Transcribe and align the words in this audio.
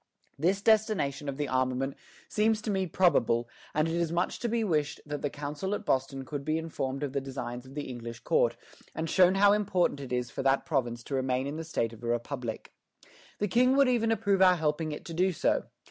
This 0.39 0.63
destination 0.63 1.29
of 1.29 1.37
the 1.37 1.47
armament 1.47 1.95
seems 2.27 2.59
to 2.63 2.71
me 2.71 2.87
probable, 2.87 3.47
and 3.71 3.87
it 3.87 3.93
is 3.93 4.11
much 4.11 4.39
to 4.39 4.49
be 4.49 4.63
wished 4.63 4.99
that 5.05 5.21
the 5.21 5.29
Council 5.29 5.75
at 5.75 5.85
Boston 5.85 6.25
could 6.25 6.43
be 6.43 6.57
informed 6.57 7.03
of 7.03 7.13
the 7.13 7.21
designs 7.21 7.67
of 7.67 7.75
the 7.75 7.83
English 7.83 8.21
court, 8.21 8.57
and 8.95 9.07
shown 9.07 9.35
how 9.35 9.53
important 9.53 9.99
it 9.99 10.11
is 10.11 10.31
for 10.31 10.41
that 10.41 10.65
province 10.65 11.03
to 11.03 11.13
remain 11.13 11.45
in 11.45 11.57
the 11.57 11.63
state 11.63 11.93
of 11.93 12.03
a 12.03 12.07
republic. 12.07 12.71
The 13.37 13.47
King 13.47 13.75
would 13.77 13.87
even 13.87 14.11
approve 14.11 14.41
our 14.41 14.55
helping 14.55 14.91
it 14.91 15.05
to 15.05 15.13
do 15.13 15.31
so. 15.31 15.65